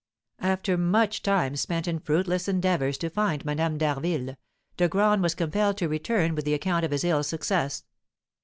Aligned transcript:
After 0.39 0.79
much 0.79 1.21
time 1.21 1.55
spent 1.55 1.87
in 1.87 1.99
fruitless 1.99 2.47
endeavours 2.47 2.97
to 2.97 3.09
find 3.11 3.45
Madame 3.45 3.77
d'Harville, 3.77 4.35
De 4.75 4.89
Graün 4.89 5.21
was 5.21 5.35
compelled 5.35 5.77
to 5.77 5.87
return 5.87 6.33
with 6.33 6.43
the 6.43 6.55
account 6.55 6.83
of 6.83 6.89
his 6.89 7.03
ill 7.03 7.21
success. 7.21 7.83